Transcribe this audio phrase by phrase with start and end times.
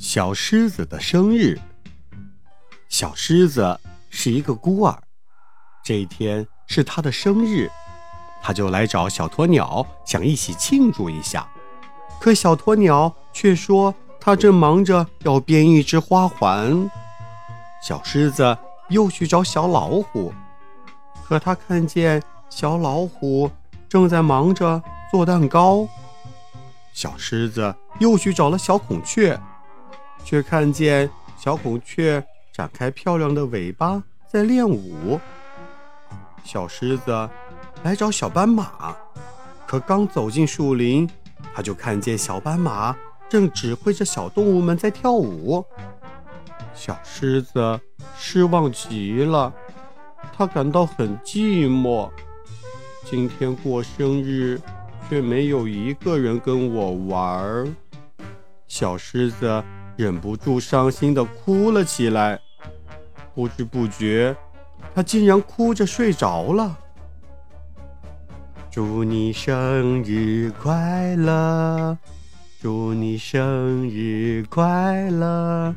[0.00, 1.60] 小狮子的生日。
[2.88, 3.78] 小狮子
[4.08, 4.98] 是一个孤儿，
[5.84, 7.70] 这一天是他的生日，
[8.42, 11.46] 他就来找小鸵鸟，想一起庆祝一下。
[12.18, 16.90] 可小鸵鸟却说他正忙着要编一只花环。
[17.82, 18.56] 小狮子
[18.88, 20.32] 又去找小老虎。
[21.22, 23.50] 可他看见小老虎
[23.86, 25.86] 正在忙着做蛋糕，
[26.94, 29.38] 小狮子又去找了小孔雀，
[30.24, 35.18] 却看见小孔雀展开漂亮的尾巴在练舞。
[36.44, 37.28] 小狮子
[37.82, 38.96] 来找小斑马，
[39.66, 41.08] 可刚走进树林，
[41.54, 42.96] 他就看见小斑马
[43.28, 45.64] 正指挥着小动物们在跳舞。
[46.74, 47.80] 小狮子
[48.16, 49.52] 失望极了。
[50.36, 52.08] 他感到很寂寞，
[53.04, 54.58] 今天过生日，
[55.08, 57.68] 却没有一个人跟我玩儿。
[58.66, 59.62] 小狮子
[60.00, 62.40] 忍不住伤心地哭了起来。
[63.34, 64.34] 不知不觉，
[64.94, 66.78] 他竟然哭着睡着了。
[68.70, 71.98] 祝你生日快乐！
[72.62, 75.74] 祝你生日快乐！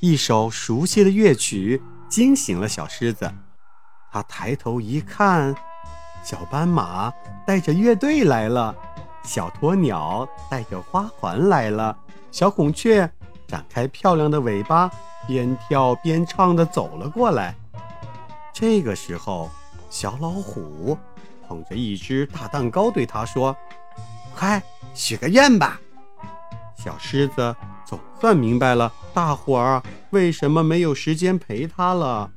[0.00, 1.82] 一首熟悉的乐曲。
[2.10, 3.30] 惊醒了小狮子，
[4.10, 5.54] 他抬头一看，
[6.24, 7.12] 小斑马
[7.46, 8.74] 带着乐队来了，
[9.28, 11.94] 小鸵鸟带着花环来了，
[12.30, 13.08] 小孔雀
[13.46, 14.90] 展开漂亮的尾巴，
[15.26, 17.54] 边跳边唱的走了过来。
[18.54, 19.50] 这个时候，
[19.90, 20.96] 小老虎
[21.46, 23.54] 捧着一只大蛋糕对他说
[24.34, 24.62] ：“快
[24.94, 25.78] 许个愿吧。”
[26.74, 27.54] 小狮子。
[27.84, 32.30] 总算明白了，大伙儿为什么没有时间陪他了。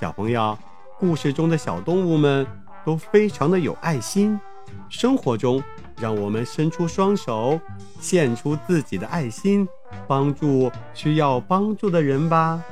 [0.00, 0.56] 小朋友，
[0.96, 2.46] 故事中的小动物们
[2.84, 4.40] 都非常的有爱心。
[4.88, 5.62] 生活中，
[6.00, 7.60] 让我们伸出双手，
[8.00, 9.66] 献出自己的爱心，
[10.06, 12.62] 帮助需要帮助的人吧。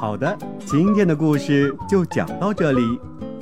[0.00, 3.00] 好的，今天的故事就讲到这里。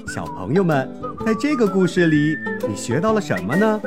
[0.09, 0.89] 小朋友们，
[1.25, 2.37] 在这个故事里，
[2.69, 3.81] 你学到了什么呢？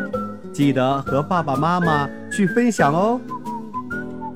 [0.51, 3.19] 记得和爸爸妈妈去分享哦。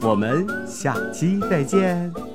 [0.01, 2.32] 我们下期再见。